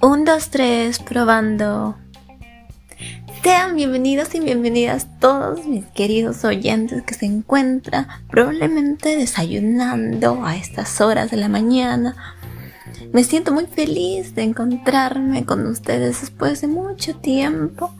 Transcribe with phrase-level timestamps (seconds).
[0.00, 1.96] Un, dos, tres, probando.
[3.42, 11.00] Sean bienvenidos y bienvenidas todos mis queridos oyentes que se encuentran probablemente desayunando a estas
[11.00, 12.16] horas de la mañana.
[13.12, 17.92] Me siento muy feliz de encontrarme con ustedes después de mucho tiempo.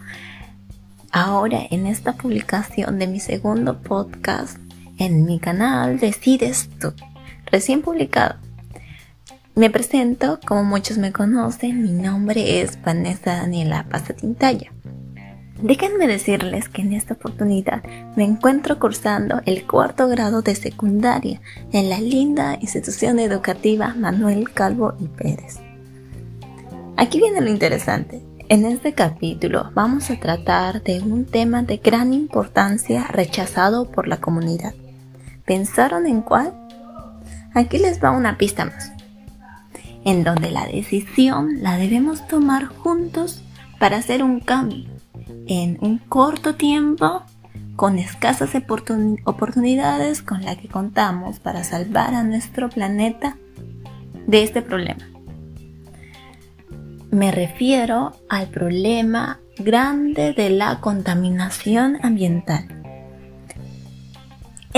[1.12, 4.58] Ahora en esta publicación de mi segundo podcast
[4.98, 6.92] en mi canal Decides tú,
[7.46, 8.36] recién publicado.
[9.54, 14.70] Me presento, como muchos me conocen, mi nombre es Vanessa Daniela Pasatintaya.
[15.60, 17.82] Déjenme decirles que en esta oportunidad
[18.14, 21.40] me encuentro cursando el cuarto grado de secundaria
[21.72, 25.58] en la linda institución educativa Manuel Calvo y Pérez.
[26.96, 28.22] Aquí viene lo interesante.
[28.48, 34.18] En este capítulo vamos a tratar de un tema de gran importancia rechazado por la
[34.18, 34.74] comunidad.
[35.48, 36.52] ¿Pensaron en cuál?
[37.54, 38.92] Aquí les va una pista más
[40.04, 43.42] en donde la decisión la debemos tomar juntos
[43.78, 44.88] para hacer un cambio
[45.46, 47.22] en un corto tiempo
[47.76, 48.50] con escasas
[49.24, 53.36] oportunidades con la que contamos para salvar a nuestro planeta
[54.26, 55.08] de este problema.
[57.10, 62.77] Me refiero al problema grande de la contaminación ambiental.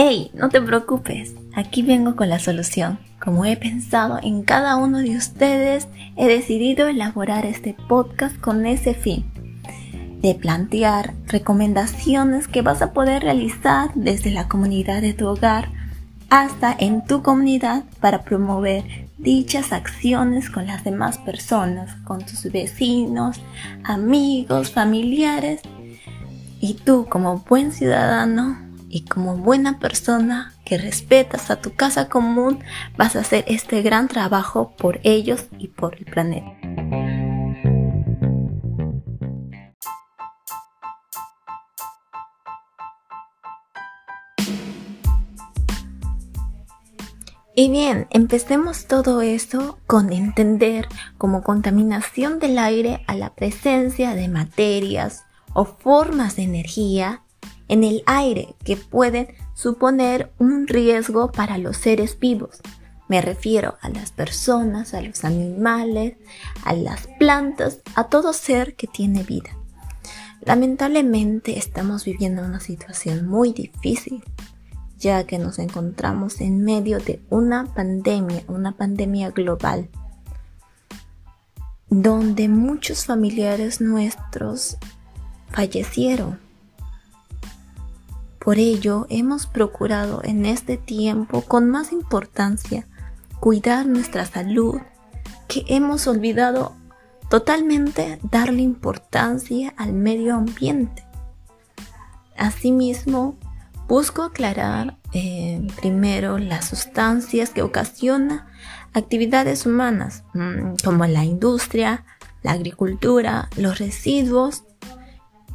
[0.02, 0.30] ¡Hey!
[0.32, 2.98] No te preocupes, aquí vengo con la solución.
[3.22, 8.94] Como he pensado en cada uno de ustedes, he decidido elaborar este podcast con ese
[8.94, 9.30] fin,
[10.22, 15.68] de plantear recomendaciones que vas a poder realizar desde la comunidad de tu hogar
[16.30, 18.84] hasta en tu comunidad para promover
[19.18, 23.38] dichas acciones con las demás personas, con tus vecinos,
[23.84, 25.60] amigos, familiares.
[26.58, 32.62] Y tú como buen ciudadano y como buena persona que respetas a tu casa común,
[32.96, 36.56] vas a hacer este gran trabajo por ellos y por el planeta.
[47.54, 50.88] Y bien, empecemos todo esto con entender
[51.18, 57.22] como contaminación del aire a la presencia de materias o formas de energía
[57.70, 62.60] en el aire que pueden suponer un riesgo para los seres vivos.
[63.08, 66.16] Me refiero a las personas, a los animales,
[66.64, 69.50] a las plantas, a todo ser que tiene vida.
[70.40, 74.24] Lamentablemente estamos viviendo una situación muy difícil,
[74.98, 79.88] ya que nos encontramos en medio de una pandemia, una pandemia global,
[81.88, 84.76] donde muchos familiares nuestros
[85.52, 86.49] fallecieron
[88.40, 92.86] por ello, hemos procurado en este tiempo con más importancia
[93.38, 94.80] cuidar nuestra salud,
[95.46, 96.74] que hemos olvidado
[97.28, 101.04] totalmente darle importancia al medio ambiente.
[102.34, 103.36] Asimismo,
[103.86, 108.46] busco aclarar eh, primero las sustancias que ocasionan
[108.94, 112.06] actividades humanas, mm, como la industria,
[112.42, 114.64] la agricultura, los residuos,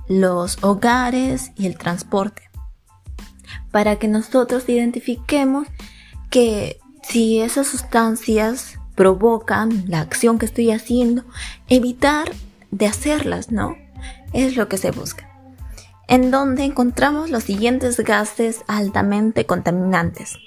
[0.08, 2.45] los hogares y el transporte
[3.76, 5.68] para que nosotros identifiquemos
[6.30, 11.26] que si esas sustancias provocan la acción que estoy haciendo,
[11.68, 12.32] evitar
[12.72, 13.76] de hacerlas, ¿no?
[14.32, 15.30] Es lo que se busca.
[16.08, 20.38] En donde encontramos los siguientes gases altamente contaminantes,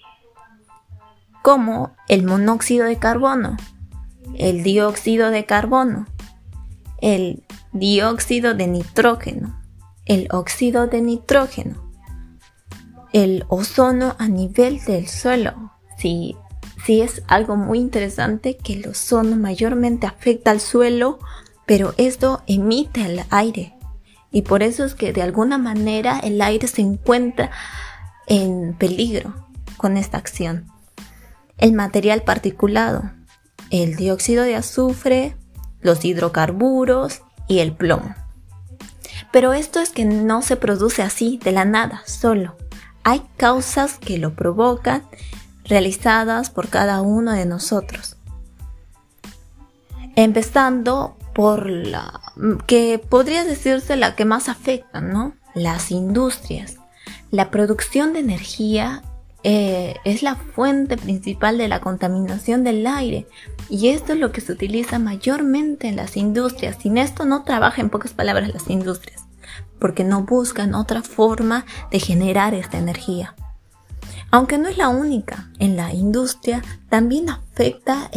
[1.43, 3.59] como el monóxido de carbono,
[4.39, 6.07] el dióxido de carbono,
[7.03, 9.61] el dióxido de nitrógeno,
[10.07, 11.88] el óxido de nitrógeno,
[13.25, 15.73] el ozono a nivel del suelo.
[15.99, 16.37] Sí,
[16.87, 21.19] sí es algo muy interesante que el ozono mayormente afecta al suelo,
[21.67, 23.75] pero esto emite el aire.
[24.31, 27.51] Y por eso es que de alguna manera el aire se encuentra
[28.29, 29.35] en peligro
[29.77, 30.67] con esta acción.
[31.57, 33.11] El material particulado,
[33.71, 35.35] el dióxido de azufre,
[35.81, 38.15] los hidrocarburos y el plomo.
[39.33, 42.57] Pero esto es que no se produce así de la nada, solo
[43.09, 45.03] hay causas que lo provocan
[45.65, 48.17] realizadas por cada uno de nosotros.
[50.15, 52.21] Empezando por la
[52.67, 55.33] que podría decirse la que más afecta, ¿no?
[55.55, 56.77] Las industrias.
[57.31, 59.03] La producción de energía
[59.43, 63.27] eh, es la fuente principal de la contaminación del aire
[63.71, 66.77] y esto es lo que se utiliza mayormente en las industrias.
[66.83, 69.28] Sin esto no trabaja en pocas palabras las industrias
[69.79, 73.35] porque no buscan otra forma de generar esta energía.
[74.31, 78.11] Aunque no es la única, en la industria también afecta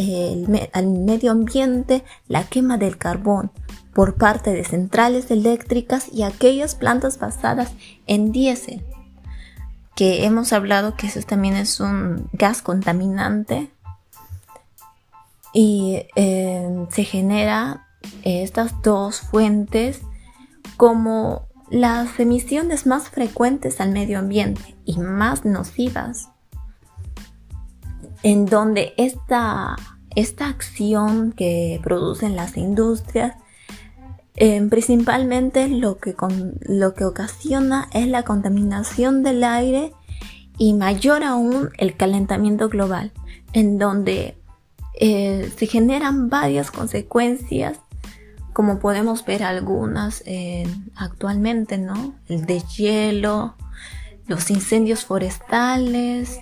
[0.72, 3.50] al medio ambiente la quema del carbón
[3.94, 7.72] por parte de centrales eléctricas y aquellas plantas basadas
[8.06, 8.84] en diésel,
[9.94, 13.70] que hemos hablado que eso también es un gas contaminante
[15.54, 17.86] y eh, se genera
[18.22, 20.00] estas dos fuentes
[20.76, 26.28] como las emisiones más frecuentes al medio ambiente y más nocivas,
[28.22, 29.76] en donde esta,
[30.14, 33.36] esta acción que producen las industrias
[34.34, 36.14] eh, principalmente lo que,
[36.60, 39.92] lo que ocasiona es la contaminación del aire
[40.58, 43.12] y mayor aún el calentamiento global,
[43.52, 44.36] en donde
[44.94, 47.78] eh, se generan varias consecuencias
[48.52, 52.14] como podemos ver algunas eh, actualmente, ¿no?
[52.28, 53.54] El de hielo,
[54.26, 56.40] los incendios forestales,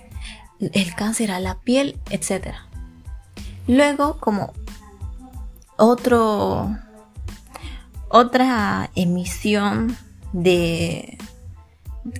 [0.59, 2.55] el cáncer a la piel, etc.
[3.67, 4.53] Luego, como
[5.77, 6.75] otro,
[8.09, 9.95] otra emisión
[10.33, 11.17] de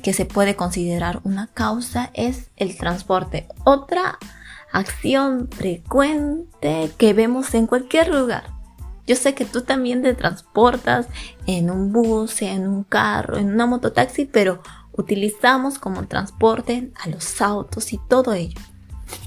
[0.04, 3.48] que se puede considerar una causa es el transporte.
[3.66, 4.20] Otra
[4.72, 8.61] acción frecuente que vemos en cualquier lugar
[9.08, 11.08] yo sé que tú también te transportas
[11.48, 14.62] en un bus, en un carro, en una mototaxi, pero
[14.94, 18.60] utilizamos como transporte a los autos y todo ello.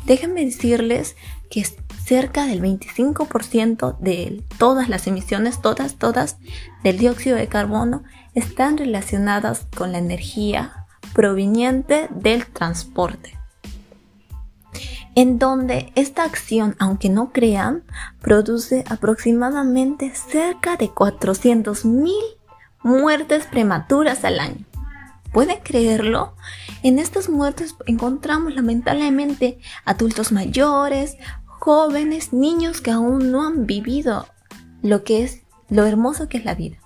[0.07, 1.17] Déjenme decirles
[1.51, 1.67] que
[2.05, 6.39] cerca del 25% de todas las emisiones, todas, todas,
[6.83, 8.03] del dióxido de carbono
[8.35, 13.44] están relacionadas con la energía proveniente del transporte
[15.15, 17.85] en donde esta acción, aunque no crean,
[18.21, 22.13] produce aproximadamente cerca de 400.000
[22.83, 24.65] muertes prematuras al año.
[25.33, 26.35] ¿Pueden creerlo?
[26.83, 31.17] En estas muertes encontramos lamentablemente adultos mayores,
[31.47, 34.27] jóvenes, niños que aún no han vivido
[34.83, 36.84] lo que es lo hermoso que es la vida.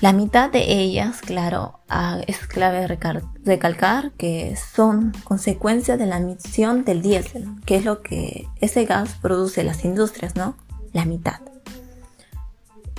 [0.00, 6.84] La mitad de ellas, claro, ah, es clave recalcar que son consecuencia de la emisión
[6.84, 10.56] del diésel, que es lo que ese gas produce las industrias, ¿no?
[10.92, 11.40] La mitad.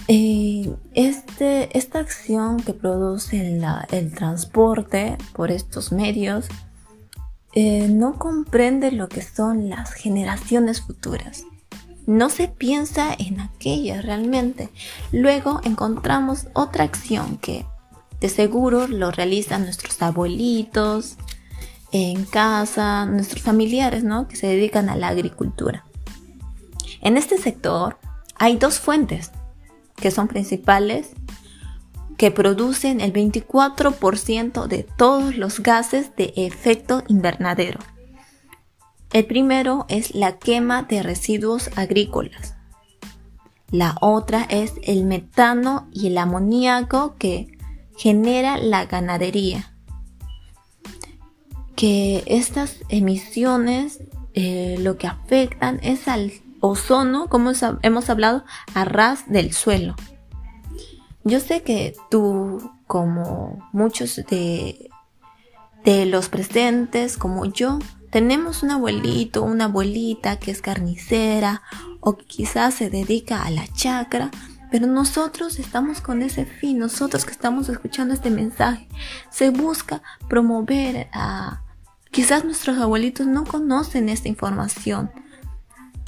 [0.08, 3.60] Eh, este, esta acción que produce
[3.92, 6.48] el transporte por estos medios
[7.54, 11.46] eh, no comprende lo que son las generaciones futuras
[12.06, 14.70] no se piensa en aquella realmente.
[15.12, 17.66] Luego encontramos otra acción que
[18.20, 21.18] de seguro lo realizan nuestros abuelitos
[21.92, 24.28] en casa, nuestros familiares, ¿no?
[24.28, 25.86] Que se dedican a la agricultura.
[27.02, 27.98] En este sector
[28.38, 29.32] hay dos fuentes
[29.96, 31.12] que son principales
[32.18, 37.80] que producen el 24% de todos los gases de efecto invernadero.
[39.14, 42.56] El primero es la quema de residuos agrícolas.
[43.72, 47.48] La otra es el metano y el amoníaco que
[47.98, 49.74] genera la ganadería.
[51.76, 54.00] Que estas emisiones
[54.34, 58.44] eh, lo que afectan es al ozono, como hemos hablado,
[58.74, 59.96] a ras del suelo.
[61.24, 64.90] Yo sé que tú, como muchos de,
[65.84, 67.80] de los presentes, como yo,
[68.16, 71.64] tenemos un abuelito, una abuelita que es carnicera
[72.00, 74.32] o quizás se dedica a la chacra,
[74.72, 78.88] pero nosotros estamos con ese fin, nosotros que estamos escuchando este mensaje,
[79.30, 81.62] se busca promover a...
[82.10, 85.12] Quizás nuestros abuelitos no conocen esta información.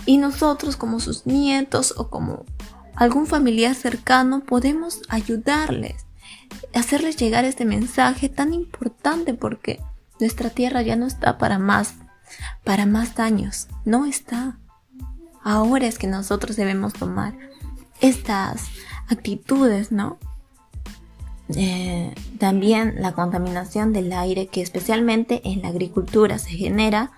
[0.06, 2.46] Y nosotros como sus nietos o como
[2.96, 6.06] algún familiar cercano podemos ayudarles,
[6.74, 9.82] hacerles llegar este mensaje tan importante porque
[10.20, 11.96] nuestra tierra ya no está para más,
[12.64, 13.68] para más daños.
[13.86, 14.58] No está.
[15.44, 17.34] Ahora es que nosotros debemos tomar
[18.02, 18.66] estas
[19.08, 20.18] actitudes, ¿no?
[21.56, 27.12] Eh, también la contaminación del aire que especialmente en la agricultura se genera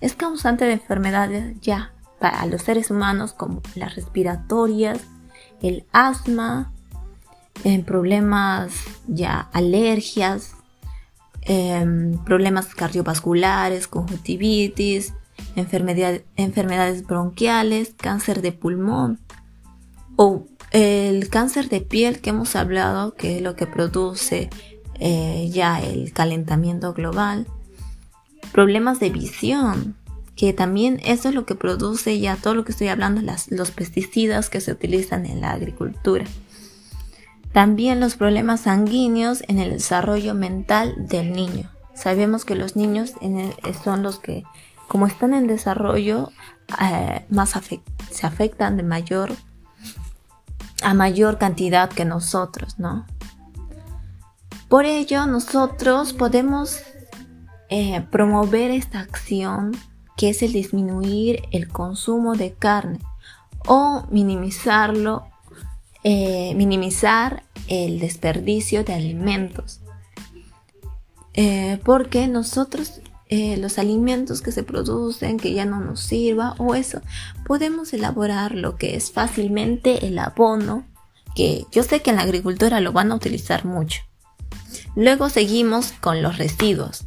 [0.00, 5.00] es causante de enfermedades ya para los seres humanos como las respiratorias,
[5.60, 6.72] el asma,
[7.84, 8.72] problemas
[9.06, 10.54] ya alergias,
[11.44, 15.12] Em, problemas cardiovasculares, conjuntivitis,
[15.56, 19.18] enfermedades bronquiales, cáncer de pulmón
[20.14, 24.50] o el cáncer de piel que hemos hablado, que es lo que produce
[25.00, 27.48] eh, ya el calentamiento global,
[28.52, 29.96] problemas de visión,
[30.36, 34.48] que también eso es lo que produce ya todo lo que estoy hablando, los pesticidas
[34.48, 36.24] que se utilizan en la agricultura.
[37.52, 41.70] También los problemas sanguíneos en el desarrollo mental del niño.
[41.94, 43.12] Sabemos que los niños
[43.84, 44.44] son los que,
[44.88, 46.30] como están en desarrollo,
[46.80, 47.52] eh, más
[48.10, 49.32] se afectan de mayor
[50.82, 53.06] a mayor cantidad que nosotros, ¿no?
[54.68, 56.80] Por ello, nosotros podemos
[57.68, 59.72] eh, promover esta acción
[60.16, 62.98] que es el disminuir el consumo de carne
[63.66, 65.26] o minimizarlo,
[66.04, 69.80] eh, minimizar el desperdicio de alimentos.
[71.34, 73.00] Eh, porque nosotros
[73.56, 77.00] los alimentos que se producen que ya no nos sirva o eso
[77.46, 80.84] podemos elaborar lo que es fácilmente el abono
[81.34, 84.02] que yo sé que en la agricultura lo van a utilizar mucho
[84.96, 87.06] luego seguimos con los residuos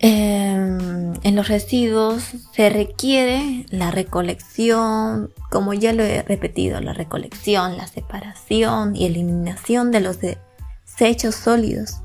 [0.00, 7.76] Em, en los residuos se requiere la recolección, como ya lo he repetido, la recolección,
[7.76, 12.02] la separación y eliminación de los desechos sólidos.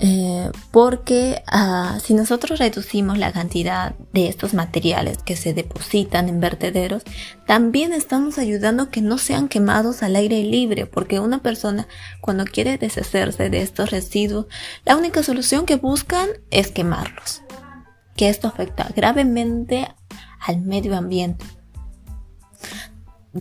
[0.00, 6.38] Eh, porque ah, si nosotros reducimos la cantidad de estos materiales que se depositan en
[6.38, 7.02] vertederos,
[7.46, 11.88] también estamos ayudando que no sean quemados al aire libre, porque una persona
[12.20, 14.46] cuando quiere deshacerse de estos residuos,
[14.84, 17.42] la única solución que buscan es quemarlos,
[18.14, 19.88] que esto afecta gravemente
[20.40, 21.44] al medio ambiente.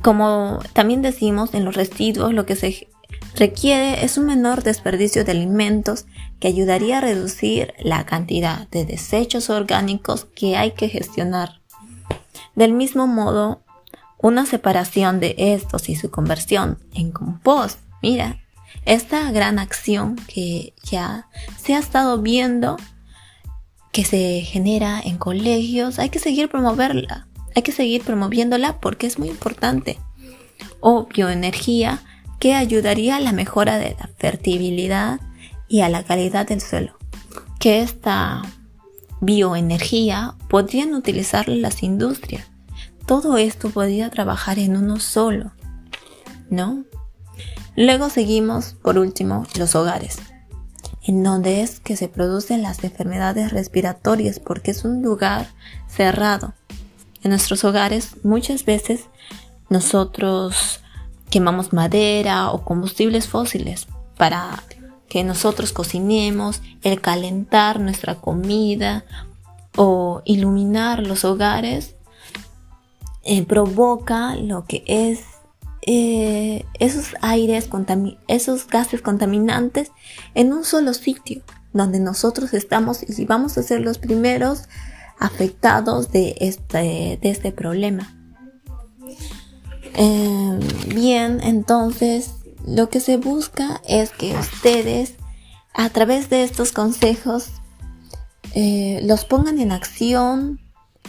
[0.02, 2.90] Como también decimos en los residuos, lo que se
[3.36, 6.06] requiere es un menor desperdicio de alimentos
[6.40, 11.62] que ayudaría a reducir la cantidad de desechos orgánicos que hay que gestionar.
[12.56, 13.62] Del mismo modo,
[14.18, 18.40] una separación de estos y su conversión en compost, mira,
[18.86, 21.30] esta gran acción que ya
[21.62, 22.78] se ha estado viendo
[23.92, 29.18] que se genera en colegios, hay que seguir promoverla, hay que seguir promoviéndola porque es
[29.18, 30.00] muy importante.
[30.80, 32.04] O bioenergía
[32.40, 35.20] que ayudaría a la mejora de la fertilidad
[35.68, 36.98] y a la calidad del suelo.
[37.60, 38.42] Que esta
[39.22, 42.46] bioenergía podrían utilizar las industrias.
[43.06, 45.52] Todo esto podría trabajar en uno solo,
[46.50, 46.84] ¿no?
[47.76, 50.18] Luego seguimos, por último, los hogares,
[51.04, 55.48] en donde es que se producen las enfermedades respiratorias porque es un lugar
[55.88, 56.54] cerrado.
[57.24, 59.06] En nuestros hogares muchas veces
[59.70, 60.82] nosotros
[61.30, 64.64] quemamos madera o combustibles fósiles para
[65.10, 69.06] que nosotros cocinemos, el calentar nuestra comida
[69.76, 71.96] o iluminar los hogares
[73.24, 75.22] eh, provoca lo que es
[75.90, 77.70] eh, esos aires,
[78.28, 79.92] esos gases contaminantes
[80.34, 81.44] en un solo sitio
[81.74, 84.64] donde nosotros estamos y vamos a ser los primeros
[85.20, 88.14] afectados de este, de este problema.
[89.94, 90.60] Em,
[90.94, 92.32] bien, entonces
[92.66, 95.14] lo que se busca es que ustedes
[95.74, 97.50] a través de estos consejos
[98.54, 100.60] eh, los pongan en acción,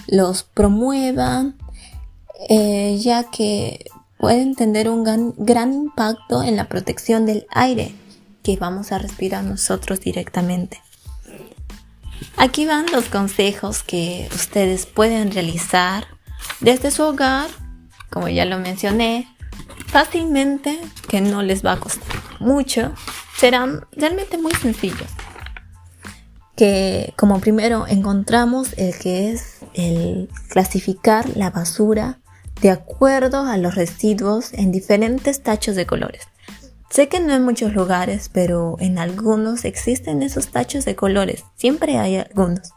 [0.07, 1.57] los promuevan,
[2.49, 3.87] eh, ya que
[4.19, 7.95] pueden tener un gran, gran impacto en la protección del aire
[8.43, 10.81] que vamos a respirar nosotros directamente.
[12.37, 16.07] Aquí van los consejos que ustedes pueden realizar
[16.61, 17.49] desde su hogar
[18.11, 19.29] como ya lo mencioné,
[19.87, 22.93] fácilmente, que no les va a costar mucho,
[23.37, 25.09] serán realmente muy sencillos.
[26.57, 32.19] Que como primero encontramos el que es el clasificar la basura
[32.61, 36.27] de acuerdo a los residuos en diferentes tachos de colores.
[36.91, 41.45] Sé que no en muchos lugares, pero en algunos existen esos tachos de colores.
[41.55, 42.73] Siempre hay algunos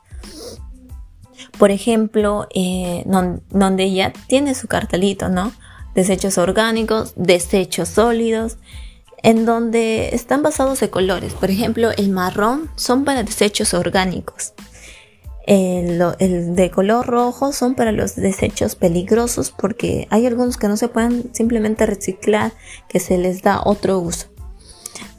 [1.61, 5.51] por ejemplo, eh, donde ya tiene su cartelito, ¿no?
[5.93, 8.57] Desechos orgánicos, desechos sólidos,
[9.21, 11.33] en donde están basados de colores.
[11.33, 14.55] Por ejemplo, el marrón son para desechos orgánicos.
[15.45, 15.99] El,
[16.55, 21.29] de color rojo son para los desechos peligrosos porque hay algunos que no se pueden
[21.31, 22.53] simplemente reciclar,
[22.89, 24.30] que se les da otro uso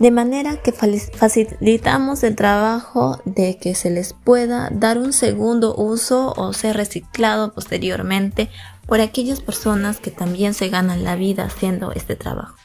[0.02, 6.34] de manera que facilitamos el trabajo de que se les pueda dar un segundo uso
[6.36, 8.50] o ser reciclado posteriormente
[8.88, 12.56] por aquellas personas que también se ganan la vida haciendo este trabajo.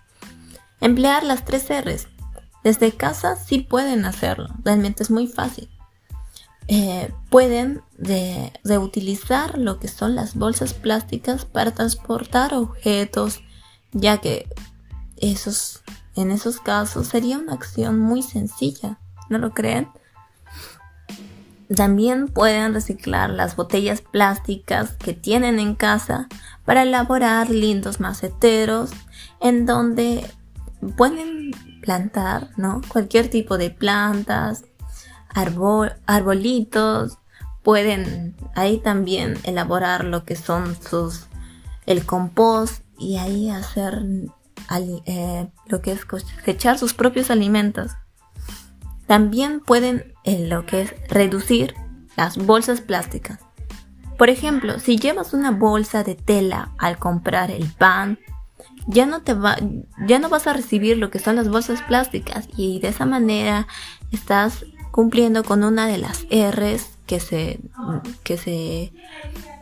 [0.81, 2.07] Emplear las tres R's.
[2.63, 5.69] Desde casa sí pueden hacerlo, realmente es muy fácil.
[6.67, 7.83] Eh, pueden
[8.63, 13.41] reutilizar lo que son las bolsas plásticas para transportar objetos,
[13.91, 14.49] ya que
[15.17, 15.83] esos
[16.21, 19.89] en esos casos sería una acción muy sencilla, ¿no lo creen?
[21.75, 26.27] También pueden reciclar las botellas plásticas que tienen en casa
[26.65, 28.91] para elaborar lindos maceteros
[29.41, 30.29] en donde
[30.95, 32.81] pueden plantar, ¿no?
[32.87, 34.63] Cualquier tipo de plantas,
[36.05, 37.17] arbolitos,
[37.63, 41.25] pueden ahí también elaborar lo que son sus,
[41.85, 44.03] el compost y ahí hacer
[44.69, 47.91] eh, lo que es cosechar sus propios alimentos.
[49.07, 51.75] También pueden eh, lo que es reducir
[52.15, 53.39] las bolsas plásticas.
[54.17, 58.19] Por ejemplo, si llevas una bolsa de tela al comprar el pan,
[58.87, 59.57] ya no te va,
[60.07, 63.67] ya no vas a recibir lo que son las bolsas plásticas y de esa manera
[64.11, 67.59] estás cumpliendo con una de las R's que se,
[68.23, 68.93] que se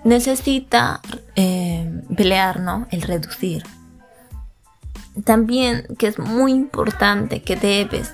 [0.06, 1.02] necesita
[1.36, 2.88] eh, pelear, ¿no?
[2.92, 3.64] El reducir.
[5.24, 8.14] También que es muy importante que debes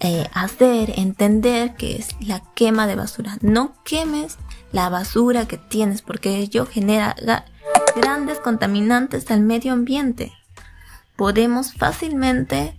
[0.00, 3.38] eh, hacer, entender que es la quema de basura.
[3.40, 4.38] No quemes
[4.72, 7.14] la basura que tienes porque ello genera
[7.94, 10.32] grandes contaminantes al medio ambiente.
[11.14, 12.76] Podemos fácilmente,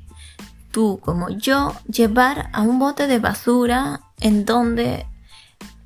[0.71, 5.05] tú como yo, llevar a un bote de basura en donde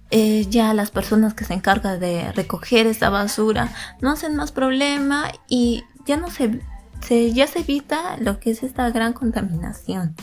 [0.10, 5.32] eh, ya las personas que se encargan de recoger esa basura no hacen más problema
[5.50, 6.62] y ya no se,
[7.10, 10.16] ya se evita lo que es esta gran contaminación.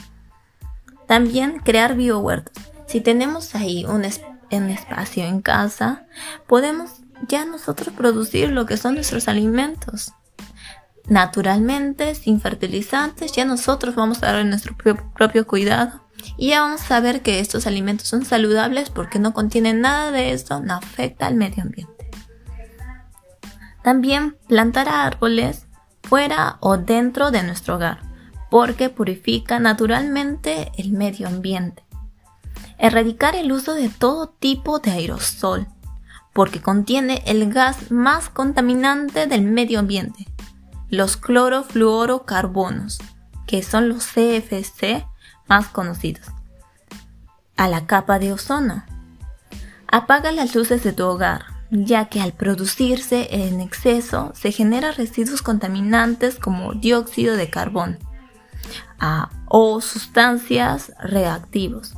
[1.07, 2.63] También crear biohuertos.
[2.87, 6.07] Si tenemos ahí un, espacio en casa,
[6.47, 10.13] podemos ya nosotros producir lo que son nuestros alimentos.
[11.09, 16.05] Naturalmente, sin fertilizantes, ya nosotros vamos a dar nuestro propio cuidado.
[16.37, 20.33] Y ya vamos a ver que estos alimentos son saludables porque no contienen nada de
[20.33, 22.11] esto, no afecta al medio ambiente.
[23.83, 25.67] También plantar árboles
[26.05, 28.15] fuera o dentro de nuestro hogar
[28.55, 31.83] porque purifica naturalmente el medio ambiente.
[32.79, 35.67] Erradicar el uso de todo tipo de aerosol,
[36.33, 40.29] porque contiene el gas más contaminante del medio ambiente,
[40.89, 43.01] los clorofluorocarbonos,
[43.45, 45.05] que son los CFC
[45.49, 46.29] más conocidos.
[47.57, 48.85] A la capa de ozono.
[49.89, 55.43] Apaga las luces de tu hogar, ya que al producirse en exceso se generan residuos
[55.43, 57.97] contaminantes como dióxido de carbono
[59.49, 61.95] o sustancias reactivos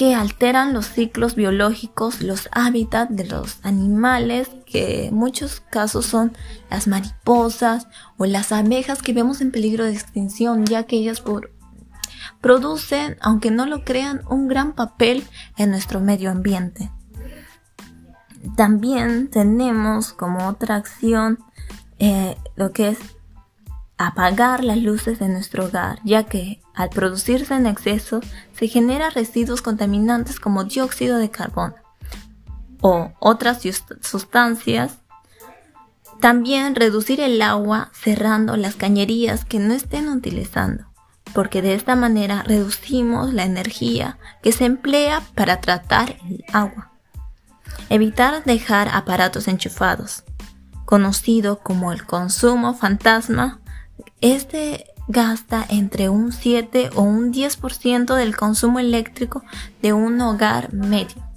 [0.00, 6.32] que alteran los ciclos biológicos, los hábitats de los animales, que en muchos casos son
[6.70, 11.22] las mariposas o las abejas que vemos en peligro de extinción, ya que ellas
[12.40, 15.22] producen, aunque no lo crean, un gran papel
[15.58, 16.90] en nuestro medio ambiente.
[18.56, 21.38] También tenemos como otra acción
[21.98, 22.98] eh, lo que es
[23.98, 28.20] apagar las luces de nuestro hogar, ya que al producirse en exceso
[28.54, 31.74] se generan residuos contaminantes como dióxido de carbono
[32.80, 33.60] o otras
[34.00, 34.96] sustancias.
[36.18, 40.84] También reducir el agua cerrando las cañerías que no estén utilizando,
[41.34, 46.89] porque de esta manera reducimos la energía que se emplea para tratar el agua.
[47.88, 50.24] Evitar dejar aparatos enchufados,
[50.84, 53.60] conocido como el consumo fantasma
[54.20, 59.42] este gasta entre un 7 o un 10% del consumo eléctrico
[59.82, 61.30] de un hogar medio.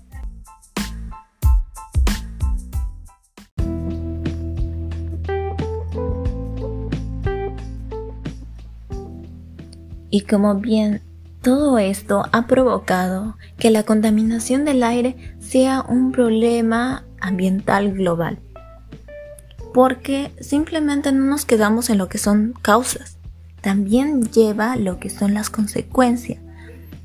[10.11, 11.01] Y como bien
[11.43, 18.39] todo esto ha provocado que la contaminación del aire sea un problema ambiental global
[19.73, 23.17] porque simplemente no nos quedamos en lo que son causas,
[23.61, 26.39] también lleva lo que son las consecuencias.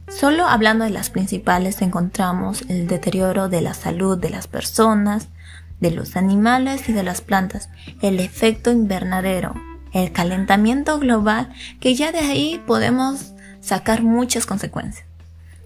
[0.09, 5.29] Solo hablando de las principales encontramos el deterioro de la salud de las personas,
[5.81, 7.71] de los animales y de las plantas,
[8.03, 9.55] el efecto invernadero,
[9.93, 15.07] el calentamiento global, que ya de ahí podemos sacar muchas consecuencias.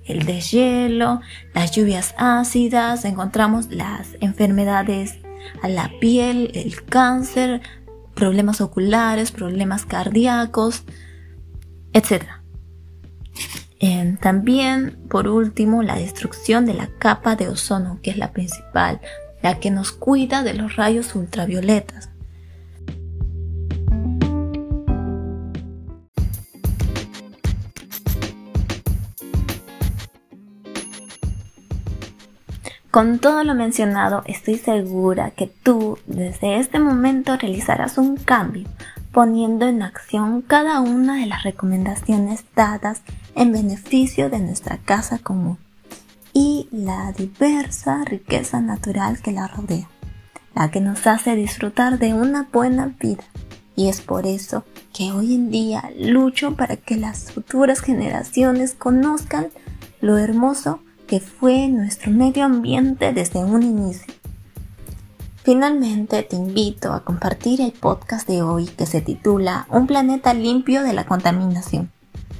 [0.04, 1.20] El deshielo,
[1.54, 5.18] las lluvias ácidas, encontramos las enfermedades
[5.62, 7.62] a la piel, el cáncer,
[8.14, 10.84] problemas oculares, problemas cardíacos,
[11.92, 12.24] etc.
[13.80, 19.00] Eh, también, por último, la destrucción de la capa de ozono, que es la principal,
[19.42, 22.11] la que nos cuida de los rayos ultravioletas.
[32.92, 38.68] Con todo lo mencionado, estoy segura que tú desde este momento realizarás un cambio,
[39.12, 43.00] poniendo en acción cada una de las recomendaciones dadas
[43.34, 45.56] en beneficio de nuestra casa común
[46.34, 49.88] y la diversa riqueza natural que la rodea,
[50.54, 53.24] la que nos hace disfrutar de una buena vida.
[53.74, 59.46] Y es por eso que hoy en día lucho para que las futuras generaciones conozcan
[60.02, 60.80] lo hermoso
[61.12, 64.14] que fue nuestro medio ambiente desde un inicio.
[65.42, 70.82] Finalmente te invito a compartir el podcast de hoy que se titula Un planeta limpio
[70.82, 71.92] de la contaminación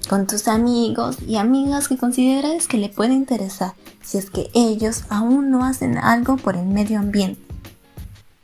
[0.09, 5.05] con tus amigos y amigas que consideres que le puede interesar si es que ellos
[5.11, 7.43] aún no hacen algo por el medio ambiente.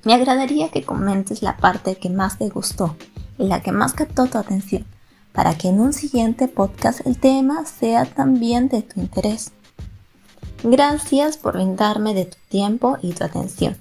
[0.04, 2.98] Me agradaría que comentes la parte que más te gustó
[3.38, 4.84] y la que más captó tu atención,
[5.32, 9.52] para que en un siguiente podcast el tema sea también de tu interés.
[10.64, 13.76] Gracias por brindarme de tu tiempo y tu atención.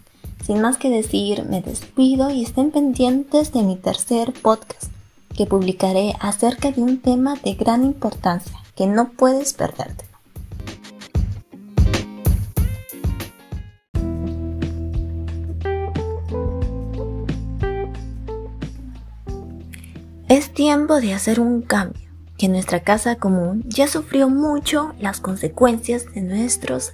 [0.46, 4.92] Sin más que decir, me despido y estén pendientes de mi tercer podcast,
[5.36, 10.06] que publicaré acerca de un tema de gran importancia que no puedes perderte.
[20.30, 22.07] Es tiempo de hacer un cambio,
[22.38, 26.94] que nuestra casa común ya sufrió mucho las consecuencias de nuestros.